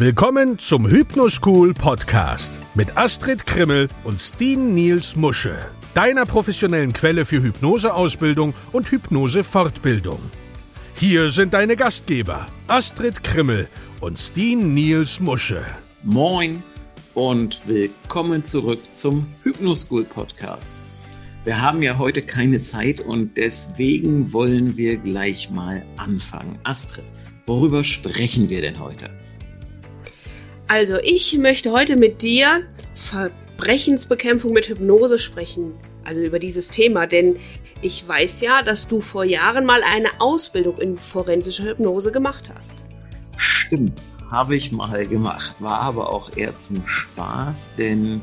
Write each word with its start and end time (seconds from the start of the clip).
Willkommen 0.00 0.60
zum 0.60 0.88
Hypnoschool 0.88 1.74
Podcast 1.74 2.52
mit 2.76 2.96
Astrid 2.96 3.44
Krimmel 3.48 3.88
und 4.04 4.20
Steen 4.20 4.72
Niels 4.72 5.16
Musche, 5.16 5.58
deiner 5.92 6.24
professionellen 6.24 6.92
Quelle 6.92 7.24
für 7.24 7.42
Hypnoseausbildung 7.42 8.54
und 8.70 8.92
Hypnosefortbildung. 8.92 10.20
Hier 10.94 11.30
sind 11.30 11.52
deine 11.52 11.74
Gastgeber 11.74 12.46
Astrid 12.68 13.24
Krimmel 13.24 13.66
und 14.00 14.20
Steen 14.20 14.72
Niels 14.72 15.18
Musche. 15.18 15.66
Moin 16.04 16.62
und 17.14 17.60
willkommen 17.66 18.44
zurück 18.44 18.78
zum 18.92 19.26
Hypnoschool 19.42 20.04
Podcast. 20.04 20.78
Wir 21.42 21.60
haben 21.60 21.82
ja 21.82 21.98
heute 21.98 22.22
keine 22.22 22.62
Zeit 22.62 23.00
und 23.00 23.36
deswegen 23.36 24.32
wollen 24.32 24.76
wir 24.76 24.96
gleich 24.96 25.50
mal 25.50 25.84
anfangen. 25.96 26.56
Astrid, 26.62 27.04
worüber 27.46 27.82
sprechen 27.82 28.48
wir 28.48 28.60
denn 28.60 28.78
heute? 28.78 29.10
Also, 30.70 30.98
ich 31.02 31.38
möchte 31.38 31.72
heute 31.72 31.96
mit 31.96 32.20
dir 32.20 32.60
Verbrechensbekämpfung 32.92 34.52
mit 34.52 34.68
Hypnose 34.68 35.18
sprechen. 35.18 35.72
Also 36.04 36.20
über 36.20 36.38
dieses 36.38 36.68
Thema, 36.68 37.06
denn 37.06 37.36
ich 37.80 38.06
weiß 38.06 38.40
ja, 38.42 38.62
dass 38.62 38.86
du 38.88 39.00
vor 39.00 39.24
Jahren 39.24 39.64
mal 39.64 39.80
eine 39.94 40.08
Ausbildung 40.20 40.78
in 40.78 40.98
forensischer 40.98 41.64
Hypnose 41.64 42.12
gemacht 42.12 42.50
hast. 42.54 42.84
Stimmt, 43.36 44.00
habe 44.30 44.56
ich 44.56 44.72
mal 44.72 45.06
gemacht, 45.06 45.54
war 45.58 45.80
aber 45.80 46.12
auch 46.12 46.36
eher 46.36 46.54
zum 46.54 46.86
Spaß, 46.86 47.72
denn 47.78 48.20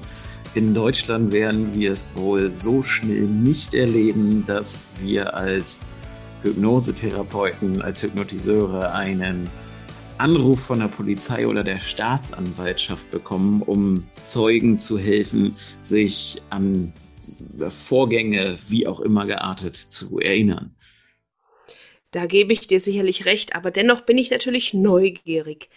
in 0.54 0.74
Deutschland 0.74 1.32
werden 1.32 1.74
wir 1.74 1.92
es 1.92 2.08
wohl 2.16 2.52
so 2.52 2.82
schnell 2.82 3.22
nicht 3.22 3.74
erleben, 3.74 4.46
dass 4.48 4.90
wir 5.02 5.36
als 5.36 5.80
Hypnosetherapeuten, 6.44 7.82
als 7.82 8.02
Hypnotiseure 8.02 8.94
einen 8.94 9.50
Anruf 10.18 10.62
von 10.62 10.80
der 10.80 10.88
Polizei 10.88 11.48
oder 11.48 11.64
der 11.64 11.80
Staatsanwaltschaft 11.80 13.12
bekommen, 13.12 13.62
um 13.62 14.04
Zeugen 14.22 14.80
zu 14.80 14.98
helfen, 14.98 15.56
sich 15.80 16.42
an 16.50 16.94
Vorgänge, 17.70 18.58
wie 18.68 18.88
auch 18.88 19.00
immer 19.00 19.26
geartet, 19.26 19.76
zu 19.76 20.20
erinnern. 20.20 20.75
Da 22.16 22.28
gebe 22.28 22.54
ich 22.54 22.66
dir 22.66 22.80
sicherlich 22.80 23.26
recht, 23.26 23.58
aber 23.58 23.72
dennoch 23.72 24.00
bin 24.00 24.18
ich 24.18 24.32
natürlich 24.32 24.74
neugierig. 24.74 25.68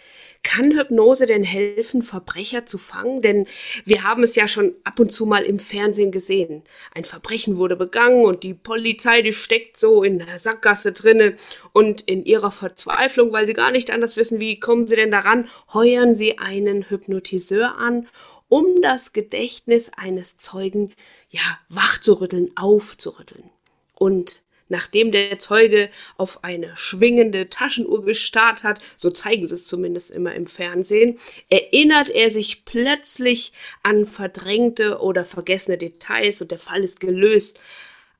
Kann 0.41 0.71
Hypnose 0.71 1.25
denn 1.25 1.43
helfen, 1.43 2.01
Verbrecher 2.01 2.65
zu 2.65 2.77
fangen? 2.77 3.21
Denn 3.21 3.45
wir 3.83 4.03
haben 4.03 4.23
es 4.23 4.37
ja 4.37 4.47
schon 4.47 4.73
ab 4.85 5.01
und 5.01 5.11
zu 5.11 5.25
mal 5.25 5.43
im 5.43 5.59
Fernsehen 5.59 6.13
gesehen. 6.13 6.63
Ein 6.95 7.03
Verbrechen 7.03 7.57
wurde 7.57 7.75
begangen 7.75 8.23
und 8.23 8.43
die 8.43 8.53
Polizei, 8.53 9.21
die 9.21 9.33
steckt 9.33 9.75
so 9.75 10.01
in 10.01 10.19
der 10.19 10.39
Sackgasse 10.39 10.93
drinne 10.93 11.35
und 11.73 12.03
in 12.03 12.23
ihrer 12.23 12.51
Verzweiflung, 12.51 13.33
weil 13.33 13.45
sie 13.45 13.51
gar 13.51 13.71
nicht 13.71 13.91
anders 13.91 14.15
wissen, 14.15 14.39
wie 14.39 14.61
kommen 14.61 14.87
sie 14.87 14.95
denn 14.95 15.11
daran, 15.11 15.49
heuern 15.73 16.15
sie 16.15 16.37
einen 16.37 16.89
Hypnotiseur 16.89 17.77
an, 17.77 18.07
um 18.47 18.81
das 18.81 19.11
Gedächtnis 19.11 19.91
eines 19.97 20.37
Zeugen, 20.37 20.93
ja, 21.31 21.41
wachzurütteln, 21.67 22.51
aufzurütteln. 22.55 23.49
Und 23.93 24.41
Nachdem 24.69 25.11
der 25.11 25.39
Zeuge 25.39 25.89
auf 26.17 26.43
eine 26.43 26.75
schwingende 26.77 27.49
Taschenuhr 27.49 28.05
gestarrt 28.05 28.63
hat, 28.63 28.79
so 28.95 29.09
zeigen 29.09 29.47
sie 29.47 29.55
es 29.55 29.65
zumindest 29.65 30.11
immer 30.11 30.33
im 30.35 30.47
Fernsehen, 30.47 31.19
erinnert 31.49 32.09
er 32.09 32.31
sich 32.31 32.65
plötzlich 32.65 33.51
an 33.83 34.05
verdrängte 34.05 34.99
oder 34.99 35.25
vergessene 35.25 35.77
Details 35.77 36.41
und 36.41 36.51
der 36.51 36.59
Fall 36.59 36.83
ist 36.83 36.99
gelöst. 36.99 37.59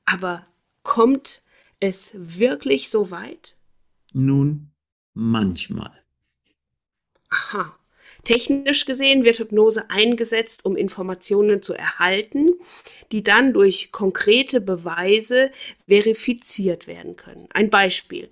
Aber 0.04 0.44
kommt 0.82 1.42
es 1.78 2.12
wirklich 2.14 2.90
so 2.90 3.10
weit? 3.10 3.56
Nun, 4.12 4.72
manchmal. 5.14 5.92
Aha. 7.30 7.79
Technisch 8.24 8.84
gesehen 8.84 9.24
wird 9.24 9.38
Hypnose 9.38 9.90
eingesetzt, 9.90 10.64
um 10.64 10.76
Informationen 10.76 11.62
zu 11.62 11.74
erhalten, 11.74 12.50
die 13.12 13.22
dann 13.22 13.52
durch 13.52 13.92
konkrete 13.92 14.60
Beweise 14.60 15.50
verifiziert 15.88 16.86
werden 16.86 17.16
können. 17.16 17.48
Ein 17.52 17.70
Beispiel. 17.70 18.30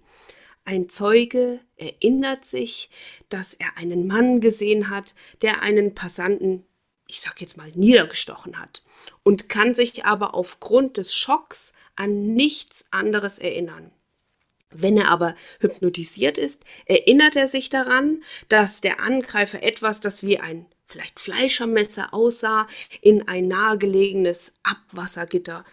Ein 0.65 0.91
Zeuge 0.91 1.61
erinnert 1.77 2.45
sich, 2.45 2.91
dass 3.31 3.55
er 3.55 3.79
einen 3.79 4.07
Mann 4.07 4.41
gesehen 4.41 4.91
hat, 4.91 5.15
der 5.41 5.63
einen 5.63 5.95
Passanten, 5.95 6.67
ich 7.07 7.21
sag 7.21 7.41
jetzt 7.41 7.57
mal, 7.57 7.71
niedergestochen 7.75 8.59
hat 8.59 8.83
und 9.23 9.49
kann 9.49 9.73
sich 9.73 10.05
aber 10.05 10.35
aufgrund 10.35 10.99
des 10.99 11.15
Schocks 11.15 11.73
an 11.97 12.35
nichts 12.35 12.87
anderes 12.91 13.39
erinnern. 13.39 13.91
Wenn 14.71 14.97
er 14.97 15.09
aber 15.09 15.35
hypnotisiert 15.61 16.39
ist, 16.39 16.65
erinnert 16.87 17.37
er 17.37 17.49
sich 17.49 17.71
daran, 17.71 18.23
dass 18.49 18.81
der 18.81 19.01
Angreifer 19.01 19.63
etwas, 19.63 20.01
das 20.01 20.23
wie 20.25 20.39
ein 20.39 20.67
vielleicht 20.85 21.21
Fleischermesser 21.21 22.13
aussah, 22.15 22.67
in 23.01 23.29
ein 23.29 23.49
nahegelegenes 23.49 24.59
Abwassergitter 24.63 25.65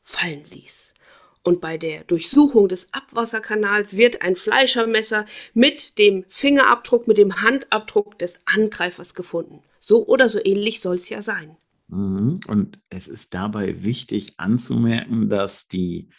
fallen 0.00 0.44
ließ. 0.50 0.94
Und 1.42 1.60
bei 1.60 1.78
der 1.78 2.04
Durchsuchung 2.04 2.68
des 2.68 2.92
Abwasserkanals 2.92 3.96
wird 3.96 4.20
ein 4.22 4.36
Fleischermesser 4.36 5.24
mit 5.54 5.98
dem 5.98 6.24
Fingerabdruck, 6.28 7.08
mit 7.08 7.16
dem 7.16 7.40
Handabdruck 7.40 8.18
des 8.18 8.42
Angreifers 8.46 9.14
gefunden. 9.14 9.62
So 9.78 10.06
oder 10.06 10.28
so 10.28 10.40
ähnlich 10.44 10.80
soll 10.80 10.96
es 10.96 11.08
ja 11.08 11.22
sein. 11.22 11.56
Mhm. 11.88 12.40
Und 12.46 12.78
es 12.90 13.08
ist 13.08 13.32
dabei 13.32 13.82
wichtig 13.82 14.34
anzumerken, 14.36 15.30
dass 15.30 15.68
die 15.68 16.10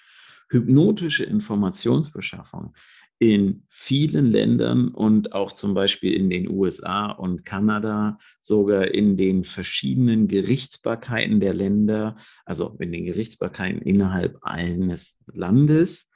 hypnotische 0.50 1.24
Informationsbeschaffung 1.24 2.74
in 3.20 3.64
vielen 3.68 4.32
Ländern 4.32 4.88
und 4.88 5.34
auch 5.34 5.52
zum 5.52 5.74
Beispiel 5.74 6.14
in 6.14 6.30
den 6.30 6.50
USA 6.50 7.12
und 7.12 7.44
Kanada, 7.44 8.18
sogar 8.40 8.88
in 8.94 9.18
den 9.18 9.44
verschiedenen 9.44 10.30
Gerichtsbarkeiten 10.30 11.42
der 11.42 11.54
Länder, 11.54 12.16
also 12.46 12.78
in 12.80 12.94
den 12.94 13.04
Gerichtsbarkeiten 13.06 13.82
innerhalb 13.82 14.38
eines 14.42 15.22
Landes, 15.34 16.12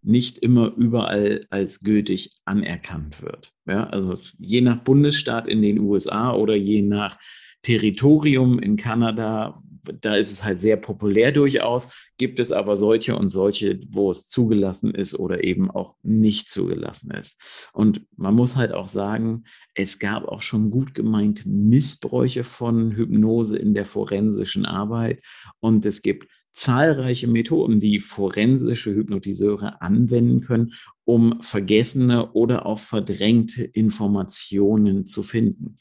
nicht 0.00 0.38
immer 0.38 0.74
überall 0.74 1.46
als 1.50 1.80
gültig 1.80 2.32
anerkannt 2.44 3.22
wird. 3.22 3.52
Ja, 3.66 3.86
also 3.88 4.18
je 4.38 4.62
nach 4.62 4.82
Bundesstaat 4.82 5.46
in 5.46 5.62
den 5.62 5.78
USA 5.78 6.32
oder 6.32 6.56
je 6.56 6.82
nach 6.82 7.18
Territorium 7.62 8.58
in 8.58 8.76
Kanada, 8.76 9.62
da 10.00 10.16
ist 10.16 10.32
es 10.32 10.44
halt 10.44 10.60
sehr 10.60 10.76
populär 10.76 11.32
durchaus, 11.32 12.10
gibt 12.18 12.40
es 12.40 12.52
aber 12.52 12.76
solche 12.76 13.16
und 13.16 13.30
solche, 13.30 13.80
wo 13.88 14.10
es 14.10 14.28
zugelassen 14.28 14.94
ist 14.94 15.18
oder 15.18 15.44
eben 15.44 15.70
auch 15.70 15.96
nicht 16.02 16.48
zugelassen 16.48 17.10
ist. 17.12 17.42
Und 17.72 18.06
man 18.16 18.34
muss 18.34 18.56
halt 18.56 18.72
auch 18.72 18.88
sagen, 18.88 19.44
es 19.74 19.98
gab 19.98 20.24
auch 20.24 20.42
schon 20.42 20.70
gut 20.70 20.94
gemeinte 20.94 21.48
Missbräuche 21.48 22.44
von 22.44 22.92
Hypnose 22.92 23.56
in 23.56 23.74
der 23.74 23.84
forensischen 23.84 24.66
Arbeit 24.66 25.22
und 25.60 25.84
es 25.84 26.02
gibt 26.02 26.28
zahlreiche 26.54 27.28
Methoden, 27.28 27.80
die 27.80 28.00
forensische 28.00 28.94
Hypnotiseure 28.94 29.80
anwenden 29.80 30.42
können, 30.42 30.74
um 31.04 31.40
vergessene 31.40 32.32
oder 32.32 32.66
auch 32.66 32.78
verdrängte 32.78 33.64
Informationen 33.64 35.06
zu 35.06 35.22
finden. 35.22 35.78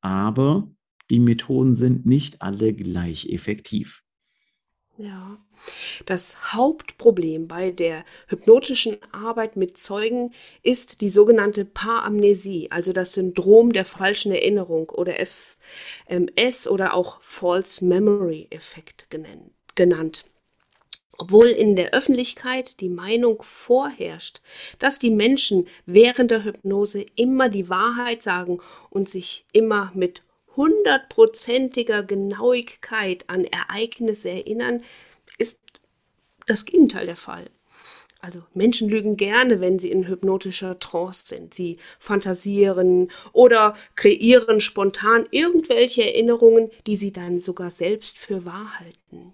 Aber 0.00 0.70
die 1.10 1.20
Methoden 1.20 1.74
sind 1.74 2.06
nicht 2.06 2.42
alle 2.42 2.72
gleich 2.72 3.26
effektiv. 3.30 4.02
Ja, 4.98 5.38
das 6.06 6.54
Hauptproblem 6.54 7.48
bei 7.48 7.70
der 7.70 8.04
hypnotischen 8.28 8.96
Arbeit 9.12 9.56
mit 9.56 9.76
Zeugen 9.76 10.32
ist 10.62 11.02
die 11.02 11.10
sogenannte 11.10 11.66
Paramnesie, 11.66 12.70
also 12.70 12.94
das 12.94 13.12
Syndrom 13.12 13.72
der 13.72 13.84
falschen 13.84 14.32
Erinnerung 14.32 14.88
oder 14.88 15.14
FMS 15.14 16.66
oder 16.66 16.94
auch 16.94 17.20
False 17.20 17.84
Memory 17.84 18.46
Effekt 18.50 19.08
genannt. 19.74 20.24
Obwohl 21.18 21.46
in 21.46 21.76
der 21.76 21.92
Öffentlichkeit 21.92 22.80
die 22.80 22.90
Meinung 22.90 23.42
vorherrscht, 23.42 24.40
dass 24.78 24.98
die 24.98 25.10
Menschen 25.10 25.66
während 25.86 26.30
der 26.30 26.44
Hypnose 26.44 27.04
immer 27.16 27.48
die 27.48 27.68
Wahrheit 27.68 28.22
sagen 28.22 28.60
und 28.90 29.08
sich 29.08 29.46
immer 29.52 29.92
mit 29.94 30.22
hundertprozentiger 30.56 32.02
Genauigkeit 32.02 33.24
an 33.28 33.44
Ereignisse 33.44 34.30
erinnern, 34.30 34.82
ist 35.38 35.60
das 36.46 36.64
Gegenteil 36.64 37.06
der 37.06 37.16
Fall. 37.16 37.50
Also 38.20 38.42
Menschen 38.54 38.88
lügen 38.88 39.16
gerne, 39.16 39.60
wenn 39.60 39.78
sie 39.78 39.90
in 39.90 40.08
hypnotischer 40.08 40.78
Trance 40.78 41.26
sind. 41.26 41.54
Sie 41.54 41.78
fantasieren 41.98 43.10
oder 43.32 43.76
kreieren 43.94 44.60
spontan 44.60 45.28
irgendwelche 45.30 46.02
Erinnerungen, 46.02 46.70
die 46.86 46.96
sie 46.96 47.12
dann 47.12 47.38
sogar 47.38 47.70
selbst 47.70 48.18
für 48.18 48.44
wahr 48.44 48.80
halten. 48.80 49.32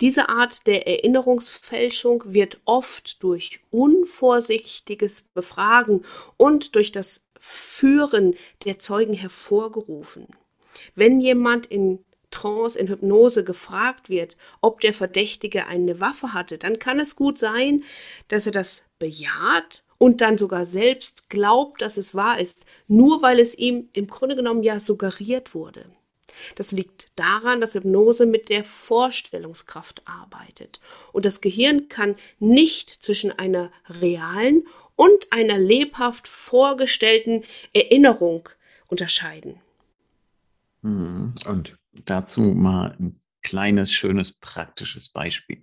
Diese 0.00 0.28
Art 0.28 0.66
der 0.66 0.86
Erinnerungsfälschung 0.86 2.22
wird 2.26 2.60
oft 2.64 3.22
durch 3.22 3.60
unvorsichtiges 3.70 5.22
Befragen 5.22 6.04
und 6.36 6.74
durch 6.74 6.92
das 6.92 7.22
Führen 7.38 8.36
der 8.64 8.78
Zeugen 8.78 9.14
hervorgerufen. 9.14 10.28
Wenn 10.94 11.20
jemand 11.20 11.66
in 11.66 12.04
Trance, 12.30 12.78
in 12.78 12.88
Hypnose 12.88 13.44
gefragt 13.44 14.08
wird, 14.08 14.36
ob 14.60 14.80
der 14.80 14.94
Verdächtige 14.94 15.66
eine 15.66 16.00
Waffe 16.00 16.32
hatte, 16.32 16.58
dann 16.58 16.78
kann 16.78 17.00
es 17.00 17.16
gut 17.16 17.38
sein, 17.38 17.82
dass 18.28 18.46
er 18.46 18.52
das 18.52 18.84
bejaht 18.98 19.82
und 19.98 20.20
dann 20.20 20.38
sogar 20.38 20.64
selbst 20.64 21.28
glaubt, 21.28 21.82
dass 21.82 21.96
es 21.96 22.14
wahr 22.14 22.38
ist, 22.38 22.66
nur 22.86 23.20
weil 23.22 23.38
es 23.38 23.58
ihm 23.58 23.88
im 23.92 24.06
Grunde 24.06 24.36
genommen 24.36 24.62
ja 24.62 24.78
suggeriert 24.78 25.54
wurde. 25.54 25.84
Das 26.54 26.72
liegt 26.72 27.08
daran, 27.16 27.60
dass 27.60 27.74
Hypnose 27.74 28.24
mit 28.24 28.48
der 28.48 28.64
Vorstellungskraft 28.64 30.02
arbeitet. 30.06 30.80
Und 31.12 31.24
das 31.24 31.40
Gehirn 31.40 31.88
kann 31.88 32.16
nicht 32.38 32.88
zwischen 32.88 33.32
einer 33.32 33.70
realen 33.88 34.66
und 34.96 35.32
einer 35.32 35.58
lebhaft 35.58 36.28
vorgestellten 36.28 37.44
Erinnerung 37.74 38.48
unterscheiden. 38.86 39.60
Mhm. 40.82 41.32
Und 41.46 41.78
dazu 42.04 42.42
mal 42.42 42.96
ein 42.98 43.20
kleines, 43.42 43.92
schönes, 43.92 44.32
praktisches 44.32 45.08
Beispiel. 45.08 45.60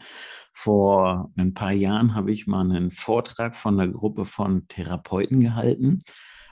Vor 0.53 1.31
ein 1.35 1.53
paar 1.53 1.71
Jahren 1.71 2.15
habe 2.15 2.31
ich 2.31 2.47
mal 2.47 2.61
einen 2.61 2.91
Vortrag 2.91 3.55
von 3.55 3.79
einer 3.79 3.91
Gruppe 3.91 4.25
von 4.25 4.67
Therapeuten 4.67 5.41
gehalten. 5.41 6.01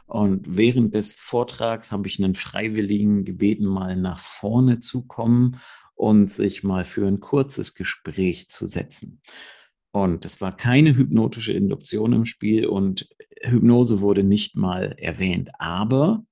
Und 0.08 0.46
während 0.48 0.94
des 0.94 1.16
Vortrags 1.16 1.92
habe 1.92 2.08
ich 2.08 2.24
einen 2.24 2.36
Freiwilligen 2.36 3.26
gebeten, 3.26 3.66
mal 3.66 3.96
nach 3.96 4.20
vorne 4.20 4.80
zu 4.80 5.08
kommen 5.08 5.58
und 5.96 6.30
sich 6.30 6.64
mal 6.64 6.84
für 6.84 7.08
ein 7.08 7.20
kurzes 7.20 7.74
Gespräch 7.74 8.50
zu 8.50 8.68
setzen. 8.68 9.22
Und 9.92 10.26
es 10.26 10.42
war 10.42 10.56
keine 10.56 10.96
hypnotische 10.96 11.54
Induktion 11.54 12.14
im 12.14 12.26
Spiel 12.26 12.68
und 12.68 13.08
Hypnose 13.42 14.02
wurde 14.02 14.24
nicht 14.24 14.56
mal 14.56 14.96
erwähnt. 15.00 15.50
Aber 15.58 16.24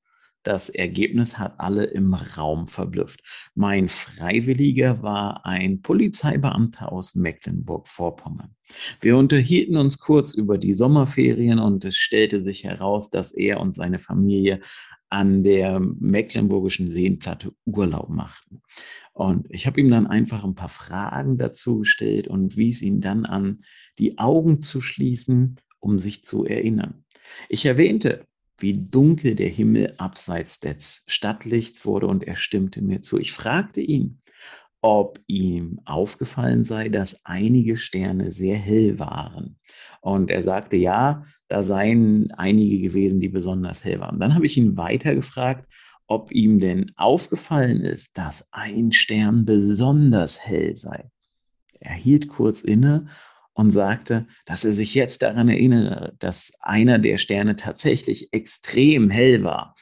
das 0.44 0.70
Ergebnis 0.70 1.40
hat 1.40 1.60
alle 1.60 1.86
im 1.86 2.14
Raum 2.14 2.68
verblüfft. 2.68 3.22
Mein 3.56 3.90
Freiwilliger 3.90 5.02
war 5.02 5.46
ein 5.46 5.82
Polizeibeamter 5.82 6.92
aus 6.92 7.16
Mecklenburg-Vorpommern. 7.16 8.56
Wir 9.02 9.18
unterhielten 9.18 9.78
uns 9.78 10.00
kurz 10.00 10.34
über 10.34 10.58
die 10.58 10.74
Sommerferien 10.74 11.60
und 11.60 11.86
es 11.86 11.96
stellte 11.96 12.42
sich 12.42 12.64
heraus, 12.64 13.10
dass 13.10 13.32
er 13.32 13.60
und 13.60 13.74
seine 13.74 14.00
Familie 14.00 14.60
an 15.10 15.44
der 15.44 15.80
mecklenburgischen 15.80 16.90
Seenplatte 16.90 17.54
Urlaub 17.66 18.10
machten. 18.10 18.64
Und 19.14 19.46
ich 19.52 19.68
habe 19.68 19.80
ihm 19.80 19.90
dann 19.92 20.08
einfach 20.08 20.44
ein 20.44 20.56
paar 20.56 20.70
Fragen 20.70 21.38
dazu 21.38 21.80
gestellt 21.80 22.28
und 22.28 22.58
wies 22.58 22.82
ihn 22.82 23.00
dann 23.00 23.26
an, 23.26 23.64
die 24.00 24.18
Augen 24.18 24.64
zu 24.64 24.82
schließen, 24.82 25.58
um 25.80 26.00
sich 26.00 26.26
zu 26.26 26.46
erinnern. 26.46 27.04
Ich 27.48 27.66
erwähnte, 27.66 28.26
wie 28.58 28.74
dunkel 28.74 29.36
der 29.36 29.50
Himmel 29.50 29.94
abseits 29.98 30.60
des 30.60 31.04
Stadtlichts 31.08 31.86
wurde 31.86 32.08
und 32.08 32.24
er 32.24 32.36
stimmte 32.36 32.82
mir 32.82 33.02
zu. 33.02 33.20
Ich 33.20 33.32
fragte 33.32 33.82
ihn, 33.82 34.22
ob 34.82 35.20
ihm 35.28 35.80
aufgefallen 35.86 36.66
sei, 36.66 36.90
dass 36.90 37.26
einige 37.26 37.78
Sterne 37.78 38.32
sehr 38.32 38.58
hell 38.58 39.00
waren. 39.00 39.58
Und 40.02 40.30
er 40.30 40.42
sagte, 40.42 40.76
ja, 40.76 41.26
da 41.48 41.64
seien 41.64 42.32
einige 42.32 42.80
gewesen, 42.80 43.20
die 43.22 43.30
besonders 43.30 43.86
hell 43.86 44.00
waren. 44.02 44.20
Dann 44.20 44.36
habe 44.36 44.46
ich 44.46 44.58
ihn 44.58 44.76
weiter 44.76 45.16
gefragt, 45.16 45.72
ob 46.08 46.32
ihm 46.32 46.60
denn 46.60 46.92
aufgefallen 46.96 47.82
ist, 47.82 48.18
dass 48.18 48.50
ein 48.52 48.92
Stern 48.92 49.46
besonders 49.46 50.46
hell 50.46 50.76
sei. 50.76 51.10
Er 51.80 51.94
hielt 51.94 52.28
kurz 52.28 52.64
inne 52.64 53.08
und 53.54 53.70
sagte, 53.70 54.28
dass 54.46 54.66
er 54.66 54.74
sich 54.74 54.96
jetzt 54.96 55.22
daran 55.22 55.50
erinnere, 55.50 56.16
dass 56.20 56.52
einer 56.62 57.00
der 57.00 57.18
Sterne 57.18 57.56
tatsächlich 57.56 58.34
extrem 58.34 59.10
hell 59.10 59.44
war. 59.44 59.76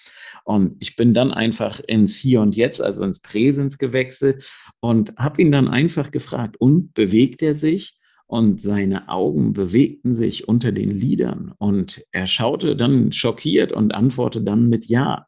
Und 0.44 0.75
ich 0.79 0.95
bin 0.95 1.13
dann 1.13 1.31
einfach 1.31 1.79
ins 1.79 2.15
Hier 2.15 2.41
und 2.41 2.56
Jetzt, 2.56 2.81
also 2.81 3.03
ins 3.03 3.21
Präsens 3.21 3.77
gewechselt 3.77 4.44
und 4.79 5.15
habe 5.18 5.41
ihn 5.41 5.51
dann 5.51 5.68
einfach 5.68 6.12
gefragt, 6.12 6.57
und 6.59 6.94
bewegt 6.94 7.41
er 7.41 7.56
sich? 7.56 7.97
Und 8.27 8.62
seine 8.62 9.09
Augen 9.09 9.51
bewegten 9.51 10.15
sich 10.15 10.47
unter 10.47 10.71
den 10.71 10.89
Lidern 10.89 11.53
und 11.57 12.01
er 12.13 12.27
schaute 12.27 12.77
dann 12.77 13.12
schockiert 13.12 13.74
und 13.74 13.94
antwortete 13.94 14.45
dann 14.45 14.69
mit 14.69 14.85
Ja. 14.85 15.27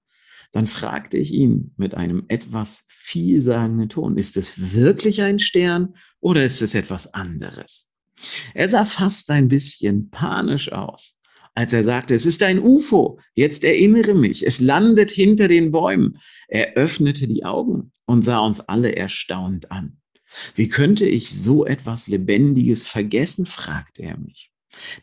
Dann 0.53 0.67
fragte 0.67 1.17
ich 1.17 1.33
ihn 1.33 1.73
mit 1.75 1.95
einem 1.95 2.23
etwas 2.29 2.85
vielsagenden 2.87 3.89
Ton, 3.89 4.17
ist 4.17 4.37
es 4.37 4.73
wirklich 4.73 5.21
ein 5.21 5.39
Stern 5.39 5.95
oder 6.21 6.45
ist 6.45 6.61
es 6.61 6.75
etwas 6.75 7.13
anderes? 7.13 7.92
Er 8.53 8.69
sah 8.69 8.85
fast 8.85 9.29
ein 9.31 9.47
bisschen 9.47 10.09
panisch 10.09 10.71
aus, 10.71 11.19
als 11.55 11.73
er 11.73 11.83
sagte, 11.83 12.15
es 12.15 12.25
ist 12.25 12.43
ein 12.43 12.59
UFO, 12.59 13.19
jetzt 13.35 13.63
erinnere 13.63 14.13
mich, 14.13 14.45
es 14.45 14.59
landet 14.59 15.11
hinter 15.11 15.47
den 15.47 15.71
Bäumen. 15.71 16.17
Er 16.47 16.73
öffnete 16.73 17.27
die 17.27 17.45
Augen 17.45 17.91
und 18.05 18.21
sah 18.21 18.39
uns 18.39 18.61
alle 18.61 18.95
erstaunt 18.95 19.71
an. 19.71 19.97
Wie 20.55 20.67
könnte 20.67 21.05
ich 21.05 21.29
so 21.29 21.65
etwas 21.65 22.07
Lebendiges 22.07 22.87
vergessen? 22.87 23.45
fragte 23.45 24.03
er 24.03 24.17
mich. 24.17 24.51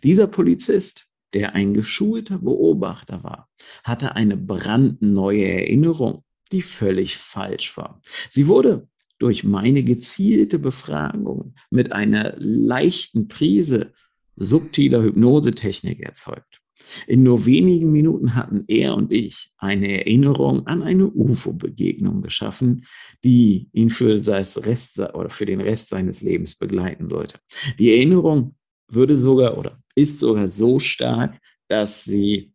Dieser 0.02 0.26
Polizist, 0.26 1.06
der 1.32 1.54
ein 1.54 1.74
geschulter 1.74 2.38
Beobachter 2.38 3.22
war, 3.22 3.48
hatte 3.84 4.16
eine 4.16 4.36
brandneue 4.36 5.46
Erinnerung, 5.46 6.24
die 6.50 6.62
völlig 6.62 7.16
falsch 7.16 7.76
war. 7.76 8.02
Sie 8.28 8.48
wurde 8.48 8.88
durch 9.20 9.44
meine 9.44 9.84
gezielte 9.84 10.58
Befragung 10.58 11.54
mit 11.70 11.92
einer 11.92 12.34
leichten 12.38 13.28
Prise 13.28 13.92
subtiler 14.36 15.02
Hypnosetechnik 15.02 16.00
erzeugt. 16.00 16.60
In 17.06 17.22
nur 17.22 17.44
wenigen 17.44 17.92
Minuten 17.92 18.34
hatten 18.34 18.64
er 18.66 18.96
und 18.96 19.12
ich 19.12 19.52
eine 19.58 19.98
Erinnerung 19.98 20.66
an 20.66 20.82
eine 20.82 21.06
UFO-Begegnung 21.08 22.22
geschaffen, 22.22 22.86
die 23.22 23.68
ihn 23.72 23.90
für, 23.90 24.18
das 24.18 24.64
Rest, 24.64 24.98
oder 24.98 25.28
für 25.28 25.46
den 25.46 25.60
Rest 25.60 25.90
seines 25.90 26.22
Lebens 26.22 26.56
begleiten 26.56 27.06
sollte. 27.06 27.38
Die 27.78 27.90
Erinnerung 27.90 28.56
würde 28.88 29.18
sogar 29.18 29.58
oder 29.58 29.78
ist 29.94 30.18
sogar 30.18 30.48
so 30.48 30.78
stark, 30.78 31.38
dass 31.68 32.04
sie 32.04 32.52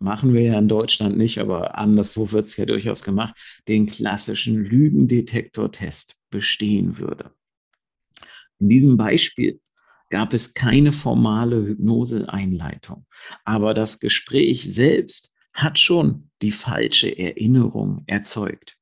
machen 0.00 0.34
wir 0.34 0.42
ja 0.42 0.58
in 0.58 0.68
Deutschland 0.68 1.16
nicht, 1.16 1.38
aber 1.38 1.78
anderswo 1.78 2.32
wird 2.32 2.46
es 2.46 2.56
ja 2.56 2.64
durchaus 2.64 3.02
gemacht, 3.02 3.34
den 3.68 3.86
klassischen 3.86 4.56
Lügendetektor-Test 4.64 6.16
bestehen 6.30 6.98
würde. 6.98 7.32
In 8.58 8.68
diesem 8.68 8.96
Beispiel 8.96 9.60
gab 10.08 10.32
es 10.32 10.54
keine 10.54 10.92
formale 10.92 11.64
Hypnose-Einleitung, 11.64 13.06
aber 13.44 13.74
das 13.74 14.00
Gespräch 14.00 14.72
selbst 14.72 15.34
hat 15.52 15.78
schon 15.78 16.30
die 16.42 16.50
falsche 16.50 17.16
Erinnerung 17.16 18.02
erzeugt. 18.06 18.76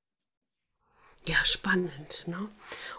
Ja, 1.27 1.37
spannend. 1.45 2.25
Ne? 2.27 2.49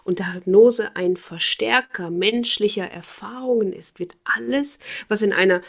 Und 0.04 0.20
da 0.20 0.34
Hypnose 0.34 0.94
ein 0.94 1.16
Verstärker 1.16 2.10
menschlicher 2.10 2.88
Erfahrungen 2.88 3.72
ist, 3.72 3.98
wird 3.98 4.16
alles, 4.24 4.78
was 5.08 5.22
in 5.22 5.32
einer 5.32 5.62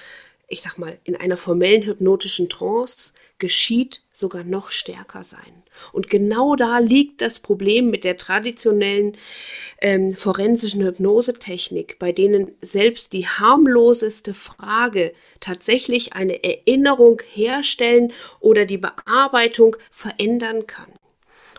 ich 0.51 0.61
sag 0.61 0.77
mal, 0.77 0.99
in 1.03 1.15
einer 1.15 1.37
formellen 1.37 1.83
hypnotischen 1.83 2.49
Trance 2.49 3.13
geschieht, 3.39 4.01
sogar 4.11 4.43
noch 4.43 4.69
stärker 4.69 5.23
sein. 5.23 5.63
Und 5.93 6.09
genau 6.09 6.55
da 6.55 6.79
liegt 6.79 7.21
das 7.21 7.39
Problem 7.39 7.89
mit 7.89 8.03
der 8.03 8.17
traditionellen 8.17 9.17
ähm, 9.81 10.13
forensischen 10.15 10.83
Hypnosetechnik, 10.83 11.97
bei 11.97 12.11
denen 12.11 12.51
selbst 12.61 13.13
die 13.13 13.25
harmloseste 13.27 14.33
Frage 14.33 15.13
tatsächlich 15.39 16.13
eine 16.13 16.43
Erinnerung 16.43 17.21
herstellen 17.31 18.13
oder 18.39 18.65
die 18.65 18.77
Bearbeitung 18.77 19.75
verändern 19.89 20.67
kann. 20.67 20.91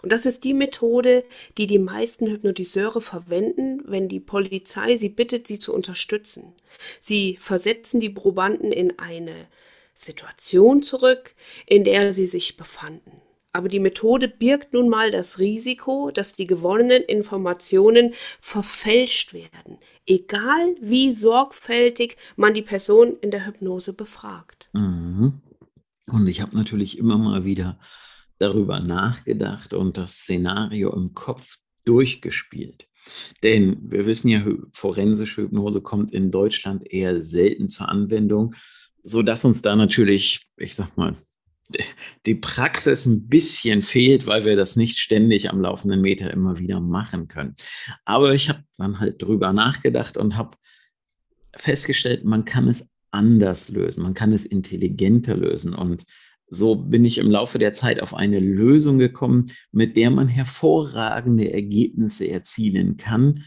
Und 0.02 0.12
das 0.12 0.26
ist 0.26 0.44
die 0.44 0.54
Methode, 0.54 1.24
die 1.58 1.66
die 1.66 1.78
meisten 1.78 2.26
Hypnotiseure 2.26 3.00
verwenden, 3.00 3.82
wenn 3.86 4.08
die 4.08 4.20
Polizei 4.20 4.96
sie 4.96 5.08
bittet, 5.08 5.46
sie 5.46 5.58
zu 5.58 5.74
unterstützen. 5.74 6.54
Sie 7.00 7.36
versetzen 7.38 8.00
die 8.00 8.10
Probanden 8.10 8.72
in 8.72 8.98
eine 8.98 9.48
Situation 9.94 10.82
zurück, 10.82 11.34
in 11.66 11.84
der 11.84 12.12
sie 12.12 12.26
sich 12.26 12.56
befanden. 12.56 13.20
Aber 13.52 13.68
die 13.68 13.80
Methode 13.80 14.28
birgt 14.28 14.72
nun 14.72 14.88
mal 14.88 15.10
das 15.10 15.38
Risiko, 15.38 16.10
dass 16.10 16.32
die 16.32 16.46
gewonnenen 16.46 17.02
Informationen 17.02 18.14
verfälscht 18.40 19.34
werden, 19.34 19.78
egal 20.06 20.74
wie 20.80 21.12
sorgfältig 21.12 22.16
man 22.36 22.54
die 22.54 22.62
Person 22.62 23.18
in 23.20 23.30
der 23.30 23.46
Hypnose 23.46 23.92
befragt. 23.92 24.70
Mhm. 24.72 25.42
Und 26.06 26.26
ich 26.26 26.40
habe 26.40 26.56
natürlich 26.56 26.96
immer 26.98 27.18
mal 27.18 27.44
wieder 27.44 27.78
darüber 28.38 28.80
nachgedacht 28.80 29.74
und 29.74 29.98
das 29.98 30.14
Szenario 30.14 30.92
im 30.94 31.14
Kopf 31.14 31.58
durchgespielt. 31.84 32.86
Denn 33.42 33.78
wir 33.90 34.06
wissen 34.06 34.28
ja, 34.28 34.44
forensische 34.72 35.42
Hypnose 35.42 35.80
kommt 35.80 36.12
in 36.12 36.30
Deutschland 36.30 36.90
eher 36.90 37.20
selten 37.20 37.68
zur 37.68 37.88
Anwendung, 37.88 38.54
sodass 39.02 39.44
uns 39.44 39.62
da 39.62 39.74
natürlich, 39.74 40.46
ich 40.56 40.74
sag 40.74 40.96
mal, 40.96 41.16
die 42.26 42.34
Praxis 42.34 43.06
ein 43.06 43.28
bisschen 43.28 43.82
fehlt, 43.82 44.26
weil 44.26 44.44
wir 44.44 44.56
das 44.56 44.76
nicht 44.76 44.98
ständig 44.98 45.50
am 45.50 45.60
laufenden 45.60 46.00
Meter 46.00 46.30
immer 46.30 46.58
wieder 46.58 46.80
machen 46.80 47.28
können. 47.28 47.54
Aber 48.04 48.34
ich 48.34 48.48
habe 48.48 48.62
dann 48.76 49.00
halt 49.00 49.20
drüber 49.22 49.52
nachgedacht 49.52 50.16
und 50.16 50.36
habe 50.36 50.56
festgestellt, 51.56 52.24
man 52.24 52.44
kann 52.44 52.68
es 52.68 52.90
anders 53.10 53.68
lösen, 53.68 54.02
man 54.02 54.14
kann 54.14 54.32
es 54.32 54.44
intelligenter 54.44 55.36
lösen. 55.36 55.74
Und 55.74 56.04
so 56.54 56.76
bin 56.76 57.04
ich 57.04 57.18
im 57.18 57.30
Laufe 57.30 57.58
der 57.58 57.72
Zeit 57.72 58.00
auf 58.00 58.14
eine 58.14 58.38
Lösung 58.38 58.98
gekommen, 58.98 59.46
mit 59.72 59.96
der 59.96 60.10
man 60.10 60.28
hervorragende 60.28 61.52
Ergebnisse 61.52 62.28
erzielen 62.28 62.96
kann, 62.98 63.42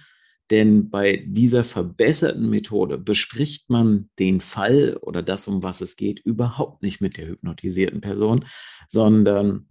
Denn 0.52 0.90
bei 0.92 1.24
dieser 1.26 1.64
verbesserten 1.64 2.50
Methode 2.50 2.98
bespricht 2.98 3.70
man 3.70 4.10
den 4.20 4.42
Fall 4.42 4.98
oder 5.02 5.24
das, 5.24 5.48
um 5.48 5.64
was 5.64 5.82
es 5.82 5.96
geht, 5.96 6.20
überhaupt 6.20 6.84
nicht 6.84 7.02
mit 7.02 7.18
der 7.18 7.28
hypnotisierten 7.28 8.02
Person, 8.02 8.46
sondern 8.88 9.68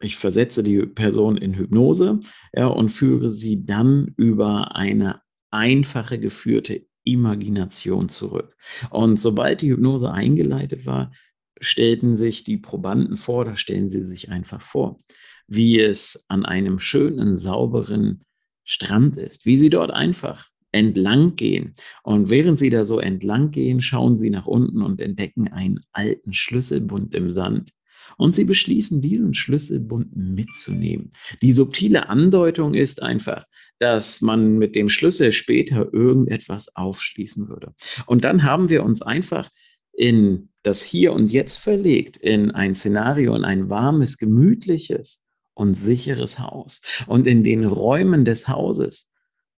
ich 0.00 0.16
versetze 0.16 0.62
die 0.64 0.84
Person 0.84 1.36
in 1.36 1.54
Hypnose 1.54 2.18
ja, 2.52 2.66
und 2.66 2.88
führe 2.88 3.30
sie 3.30 3.64
dann 3.64 4.12
über 4.16 4.74
eine 4.74 5.20
einfache 5.50 6.18
geführte 6.18 6.86
Imagination 7.04 8.08
zurück. 8.08 8.56
Und 8.90 9.20
sobald 9.20 9.62
die 9.62 9.70
Hypnose 9.70 10.10
eingeleitet 10.10 10.86
war, 10.86 11.12
stellten 11.60 12.16
sich 12.16 12.44
die 12.44 12.56
Probanden 12.56 13.16
vor, 13.16 13.44
da 13.44 13.56
stellen 13.56 13.88
sie 13.88 14.00
sich 14.00 14.30
einfach 14.30 14.60
vor, 14.60 14.98
wie 15.46 15.80
es 15.80 16.24
an 16.28 16.44
einem 16.44 16.78
schönen, 16.78 17.36
sauberen 17.36 18.24
Strand 18.64 19.16
ist, 19.18 19.46
wie 19.46 19.56
sie 19.56 19.70
dort 19.70 19.90
einfach 19.90 20.48
entlang 20.72 21.36
gehen. 21.36 21.72
Und 22.02 22.30
während 22.30 22.58
sie 22.58 22.70
da 22.70 22.84
so 22.84 22.98
entlang 22.98 23.50
gehen, 23.50 23.80
schauen 23.80 24.16
sie 24.16 24.30
nach 24.30 24.46
unten 24.46 24.82
und 24.82 25.00
entdecken 25.00 25.48
einen 25.48 25.80
alten 25.92 26.32
Schlüsselbund 26.32 27.14
im 27.14 27.32
Sand. 27.32 27.70
Und 28.18 28.34
sie 28.34 28.44
beschließen, 28.44 29.00
diesen 29.00 29.34
Schlüsselbund 29.34 30.14
mitzunehmen. 30.14 31.12
Die 31.40 31.52
subtile 31.52 32.08
Andeutung 32.08 32.74
ist 32.74 33.02
einfach, 33.02 33.44
dass 33.78 34.20
man 34.20 34.58
mit 34.58 34.76
dem 34.76 34.88
Schlüssel 34.88 35.32
später 35.32 35.92
irgendetwas 35.92 36.76
aufschließen 36.76 37.48
würde. 37.48 37.74
Und 38.06 38.24
dann 38.24 38.42
haben 38.42 38.68
wir 38.68 38.84
uns 38.84 39.00
einfach 39.00 39.48
in 39.92 40.50
das 40.64 40.82
Hier 40.82 41.12
und 41.12 41.30
Jetzt 41.30 41.58
verlegt, 41.58 42.16
in 42.16 42.50
ein 42.50 42.74
Szenario, 42.74 43.36
in 43.36 43.44
ein 43.44 43.70
warmes, 43.70 44.18
gemütliches 44.18 45.24
und 45.52 45.74
sicheres 45.74 46.38
Haus. 46.40 46.82
Und 47.06 47.26
in 47.26 47.44
den 47.44 47.64
Räumen 47.64 48.24
des 48.24 48.48
Hauses 48.48 49.12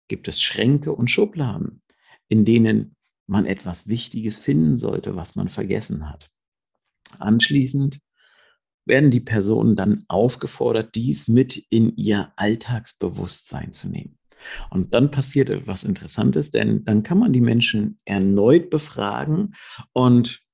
gibt 0.09 0.29
es 0.29 0.43
Schränke 0.43 0.93
und 0.93 1.11
Schubladen, 1.11 1.81
in 2.29 2.45
denen 2.45 2.97
man 3.27 3.47
etwas 3.47 3.89
Wichtiges 3.89 4.39
finden 4.39 4.77
sollte, 4.77 5.17
was 5.17 5.37
man 5.37 5.49
vergessen 5.49 6.11
hat. 6.11 6.29
Anschließend 7.19 8.01
werden 8.85 9.11
die 9.11 9.21
Personen 9.21 9.77
dann 9.77 10.05
aufgefordert, 10.09 10.95
dies 10.95 11.29
mit 11.29 11.57
in 11.71 11.97
ihr 11.97 12.33
Alltagsbewusstsein 12.37 13.73
zu 13.73 13.89
nehmen. 13.89 14.19
Und 14.71 14.93
dann 14.93 15.11
passiert 15.11 15.51
etwas 15.51 15.83
Interessantes, 15.83 16.51
denn 16.51 16.85
dann 16.85 17.03
kann 17.03 17.19
man 17.19 17.33
die 17.33 17.41
Menschen 17.41 17.99
erneut 18.05 18.71
befragen 18.71 19.55
und 19.93 20.46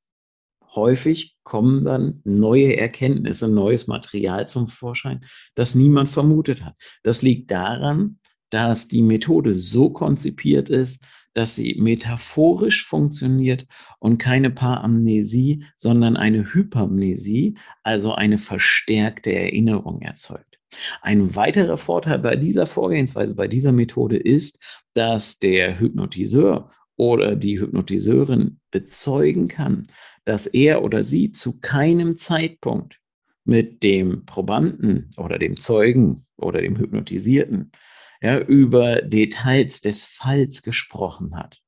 häufig 0.74 1.36
kommen 1.42 1.84
dann 1.84 2.20
neue 2.24 2.76
Erkenntnisse, 2.76 3.48
neues 3.48 3.86
Material 3.86 4.48
zum 4.48 4.68
Vorschein, 4.68 5.20
das 5.54 5.74
niemand 5.74 6.08
vermutet 6.08 6.64
hat. 6.64 6.74
Das 7.02 7.22
liegt 7.22 7.50
daran, 7.50 8.18
dass 8.50 8.88
die 8.88 9.02
Methode 9.02 9.54
so 9.54 9.90
konzipiert 9.90 10.68
ist, 10.68 11.02
dass 11.34 11.56
sie 11.56 11.76
metaphorisch 11.80 12.84
funktioniert 12.84 13.66
und 13.98 14.18
keine 14.18 14.50
Paramnesie, 14.50 15.64
sondern 15.76 16.16
eine 16.16 16.52
Hypermnesie, 16.52 17.54
also 17.82 18.12
eine 18.12 18.38
verstärkte 18.38 19.32
Erinnerung 19.32 20.02
erzeugt. 20.02 20.58
Ein 21.00 21.34
weiterer 21.34 21.78
Vorteil 21.78 22.18
bei 22.18 22.36
dieser 22.36 22.66
Vorgehensweise, 22.66 23.34
bei 23.34 23.48
dieser 23.48 23.72
Methode 23.72 24.16
ist, 24.16 24.62
dass 24.94 25.38
der 25.38 25.78
Hypnotiseur 25.78 26.70
oder 26.96 27.36
die 27.36 27.58
Hypnotiseurin 27.58 28.60
bezeugen 28.70 29.48
kann, 29.48 29.86
dass 30.24 30.46
er 30.46 30.82
oder 30.82 31.02
sie 31.02 31.32
zu 31.32 31.60
keinem 31.60 32.16
Zeitpunkt 32.16 33.00
mit 33.44 33.82
dem 33.82 34.24
Probanden 34.24 35.12
oder 35.16 35.38
dem 35.38 35.56
Zeugen 35.56 36.26
oder 36.36 36.60
dem 36.60 36.76
Hypnotisierten 36.76 37.72
ja, 38.20 38.38
über 38.38 39.02
Details 39.02 39.80
des 39.80 40.04
Falls 40.04 40.62
gesprochen 40.62 41.36
hat. 41.36 41.60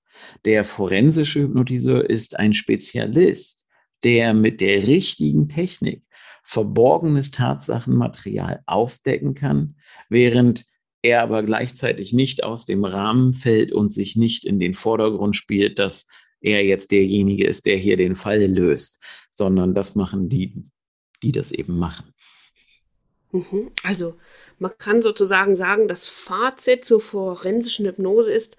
Der 0.44 0.64
forensische 0.64 1.40
Hypnotiseur 1.40 2.08
ist 2.08 2.38
ein 2.38 2.52
Spezialist, 2.52 3.66
der 4.04 4.34
mit 4.34 4.60
der 4.60 4.86
richtigen 4.86 5.48
Technik 5.48 6.04
verborgenes 6.44 7.30
Tatsachenmaterial 7.30 8.62
aufdecken 8.66 9.34
kann, 9.34 9.76
während 10.08 10.66
er 11.02 11.22
aber 11.22 11.42
gleichzeitig 11.42 12.12
nicht 12.12 12.44
aus 12.44 12.66
dem 12.66 12.84
Rahmen 12.84 13.32
fällt 13.32 13.72
und 13.72 13.92
sich 13.92 14.16
nicht 14.16 14.44
in 14.44 14.58
den 14.58 14.74
Vordergrund 14.74 15.36
spielt, 15.36 15.78
dass 15.78 16.06
er 16.44 16.62
jetzt 16.64 16.90
derjenige 16.90 17.46
ist, 17.46 17.66
der 17.66 17.76
hier 17.76 17.96
den 17.96 18.14
Fall 18.14 18.44
löst, 18.44 19.02
sondern 19.30 19.74
das 19.74 19.94
machen 19.94 20.28
die, 20.28 20.54
die 21.22 21.32
das 21.32 21.50
eben 21.50 21.78
machen. 21.78 22.12
Mhm. 23.32 23.72
Also 23.82 24.16
man 24.58 24.76
kann 24.78 25.02
sozusagen 25.02 25.56
sagen, 25.56 25.88
das 25.88 26.06
Fazit 26.06 26.84
zur 26.84 27.00
forensischen 27.00 27.86
Hypnose 27.86 28.30
ist, 28.30 28.56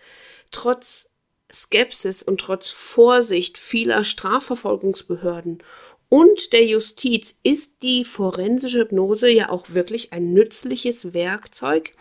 trotz 0.51 1.13
Skepsis 1.51 2.23
und 2.23 2.39
trotz 2.41 2.71
Vorsicht 2.71 3.57
vieler 3.57 4.03
Strafverfolgungsbehörden 4.03 5.63
und 6.15 6.53
der 6.53 6.65
Justiz 6.65 7.41
ist 7.43 7.83
die 7.83 8.05
forensische 8.05 8.79
Hypnose 8.79 9.29
ja 9.29 9.49
auch 9.49 9.71
wirklich 9.71 10.13
ein 10.13 10.31
nützliches 10.31 11.13
Werkzeug, 11.13 11.91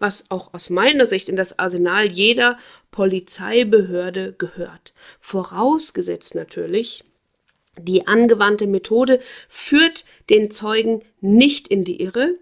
was 0.00 0.24
auch 0.28 0.52
aus 0.52 0.70
meiner 0.70 1.06
Sicht 1.06 1.28
in 1.28 1.36
das 1.36 1.60
Arsenal 1.60 2.10
jeder 2.10 2.58
Polizeibehörde 2.90 4.32
gehört. 4.36 4.92
Vorausgesetzt 5.20 6.34
natürlich, 6.34 7.04
die 7.78 8.08
angewandte 8.08 8.66
Methode 8.66 9.20
führt 9.48 10.04
den 10.30 10.50
Zeugen 10.50 11.04
nicht 11.20 11.68
in 11.68 11.84
die 11.84 12.02
Irre, 12.02 12.34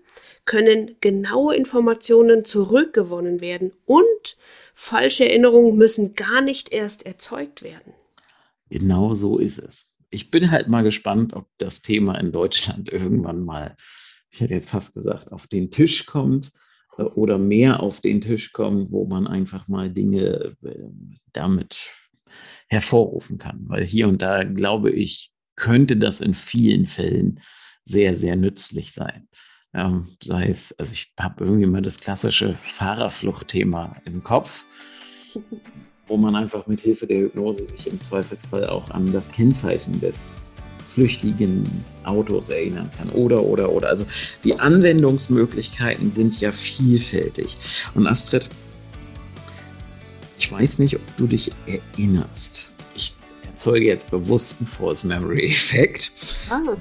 können 0.47 0.97
genaue 1.03 1.55
Informationen 1.55 2.47
zurückgewonnen 2.47 3.43
werden 3.43 3.73
und 3.85 4.39
falsche 4.73 5.29
Erinnerungen 5.29 5.77
müssen 5.77 6.15
gar 6.15 6.41
nicht 6.41 6.73
erst 6.73 7.05
erzeugt 7.05 7.63
werden. 7.63 7.93
Genau 8.71 9.15
so 9.15 9.37
ist 9.37 9.59
es. 9.59 9.88
Ich 10.11 10.31
bin 10.31 10.51
halt 10.51 10.69
mal 10.69 10.83
gespannt, 10.83 11.35
ob 11.35 11.49
das 11.59 11.83
Thema 11.83 12.19
in 12.19 12.33
Deutschland 12.33 12.89
irgendwann 12.93 13.45
mal, 13.45 13.77
ich 14.31 14.41
hätte 14.41 14.55
jetzt 14.55 14.71
fast 14.71 14.95
gesagt, 14.95 15.33
auf 15.33 15.47
den 15.47 15.71
Tisch 15.71 16.07
kommt 16.07 16.53
äh, 16.97 17.03
oder 17.03 17.39
mehr 17.39 17.81
auf 17.81 18.01
den 18.01 18.21
Tisch 18.21 18.53
kommt, 18.53 18.93
wo 18.93 19.07
man 19.07 19.27
einfach 19.27 19.69
mal 19.69 19.91
Dinge 19.91 20.57
äh, 20.65 20.79
damit 21.33 21.91
hervorrufen 22.69 23.39
kann. 23.39 23.65
Weil 23.69 23.85
hier 23.85 24.09
und 24.09 24.23
da, 24.23 24.45
glaube 24.45 24.91
ich, 24.91 25.31
könnte 25.57 25.97
das 25.97 26.21
in 26.21 26.35
vielen 26.35 26.87
Fällen 26.87 27.41
sehr, 27.85 28.15
sehr 28.15 28.37
nützlich 28.37 28.93
sein. 28.93 29.29
Ähm, 29.75 30.17
sei 30.23 30.49
es, 30.49 30.79
also 30.79 30.93
ich 30.93 31.13
habe 31.19 31.45
irgendwie 31.45 31.67
mal 31.67 31.83
das 31.83 32.01
klassische 32.01 32.55
Fahrerfluchtthema 32.55 33.97
im 34.05 34.23
Kopf, 34.23 34.65
wo 36.09 36.17
man 36.17 36.35
einfach 36.35 36.67
mit 36.67 36.81
Hilfe 36.81 37.07
der 37.07 37.19
Hypnose 37.19 37.65
sich 37.65 37.87
im 37.87 38.01
Zweifelsfall 38.01 38.67
auch 38.67 38.91
an 38.91 39.13
das 39.13 39.31
Kennzeichen 39.31 40.01
des 40.01 40.51
flüchtigen 40.95 41.65
Autos 42.03 42.49
erinnern 42.49 42.91
kann. 42.97 43.11
Oder, 43.11 43.43
oder, 43.43 43.71
oder. 43.71 43.89
Also 43.89 44.07
die 44.43 44.59
Anwendungsmöglichkeiten 44.59 46.11
sind 46.11 46.41
ja 46.41 46.51
vielfältig. 46.51 47.57
Und 47.95 48.07
Astrid, 48.07 48.49
ich 50.39 50.51
weiß 50.51 50.81
nicht, 50.81 50.97
ob 50.97 51.17
du 51.17 51.27
dich 51.27 51.51
erinnerst. 51.67 52.71
Ich 52.97 53.15
erzeuge 53.47 53.87
jetzt 53.87 54.11
bewussten 54.11 54.67
False 54.67 55.07
Memory 55.07 55.47
Effekt. 55.47 56.11
Ah. 56.51 56.77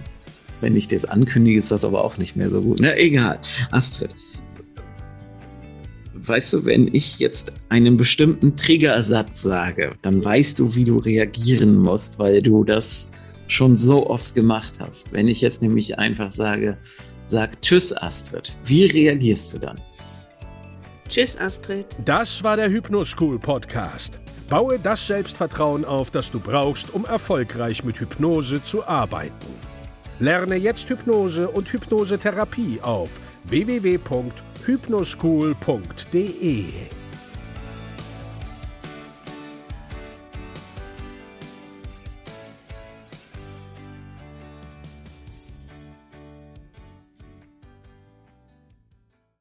Wenn 0.62 0.76
ich 0.76 0.88
das 0.88 1.06
ankündige, 1.06 1.60
ist 1.60 1.70
das 1.70 1.86
aber 1.86 2.04
auch 2.04 2.18
nicht 2.18 2.36
mehr 2.36 2.50
so 2.50 2.62
gut. 2.62 2.80
Na, 2.82 2.96
egal. 2.98 3.40
Astrid. 3.72 4.16
Weißt 6.28 6.52
du, 6.52 6.66
wenn 6.66 6.94
ich 6.94 7.20
jetzt 7.20 7.54
einen 7.70 7.96
bestimmten 7.96 8.58
Triggersatz 8.58 9.44
sage, 9.44 9.96
dann 10.02 10.24
weißt 10.24 10.60
du, 10.60 10.76
wie 10.76 10.84
du 10.84 10.98
reagieren 10.98 11.78
musst, 11.78 12.20
weil 12.20 12.42
du 12.42 12.66
das 12.66 13.12
schon 13.48 13.78
so 13.78 14.10
oft 14.10 14.36
gemacht 14.36 14.74
hast. 14.80 15.14
Wenn 15.14 15.30
ich 15.30 15.40
jetzt 15.40 15.62
nämlich 15.62 15.98
einfach 15.98 16.30
sage, 16.30 16.78
sag 17.28 17.62
Tschüss, 17.62 17.96
Astrid, 17.96 18.54
wie 18.66 18.86
reagierst 18.86 19.54
du 19.54 19.60
dann? 19.60 19.80
Tschüss, 21.08 21.40
Astrid. 21.40 21.96
Das 22.04 22.44
war 22.44 22.58
der 22.58 22.70
Hypnoschool 22.70 23.40
Podcast. 23.40 24.20
Baue 24.50 24.80
das 24.84 25.08
Selbstvertrauen 25.08 25.86
auf, 25.86 26.12
das 26.12 26.30
du 26.30 26.42
brauchst, 26.42 26.94
um 26.94 27.06
erfolgreich 27.06 27.86
mit 27.86 28.02
Hypnose 28.02 28.62
zu 28.62 28.86
arbeiten. 28.86 29.48
Lerne 30.20 30.56
jetzt 30.56 30.90
Hypnose 30.90 31.48
und 31.48 31.72
Hypnosetherapie 31.72 32.80
auf 32.82 33.12
www.hypnoschool.de. 34.68 37.07